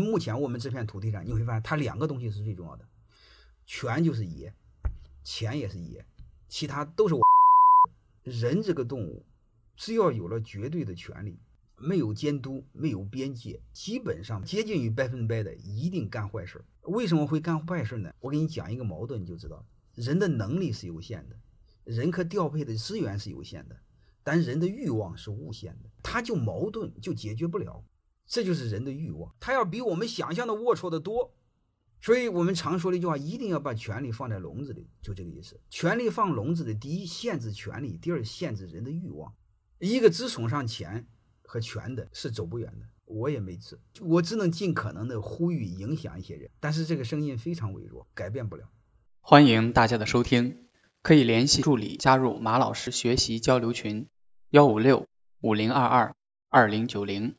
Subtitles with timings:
[0.00, 2.84] 目前我们这片土地上，你会发现它两个东西是最重要的，
[3.64, 4.52] 权就是爷，
[5.22, 6.04] 钱也是爷，
[6.48, 7.22] 其他都是我。
[8.24, 9.24] 人这个动物，
[9.76, 11.38] 只要有了绝对的权利，
[11.76, 16.64] 没有监督，没有边界，基本上接近于百分百的一定干坏事。
[16.82, 18.12] 为什么会干坏事呢？
[18.18, 19.64] 我给你讲一个矛盾，你就知道，
[19.94, 21.36] 人的能力是有限的，
[21.84, 23.76] 人可调配的资源是有限的，
[24.24, 27.84] 但人的欲望是无限的，他就矛盾就解决不了。
[28.26, 31.34] 这就是人的欲望，他要比我们想象的龌龊的多。
[32.00, 35.58] 所以我们常说的一句话，一定要把权力放在笼子里，就这个意思。
[35.70, 39.32] 权力放笼子里，第一限制权力，第二限制人的欲望。
[39.78, 41.06] 一个只崇尚钱
[41.42, 42.86] 和权的，是走不远的。
[43.06, 48.68] 我也没治，我只能尽可能的呼吁影响一些人，但是这个声音非常微弱，改变不了。
[49.20, 50.68] 欢迎大家的收听，
[51.02, 54.08] 可以联系助理加入马老师学习交流群：
[54.50, 55.06] 幺五六
[55.40, 56.14] 五零二二
[56.50, 57.34] 二零九零。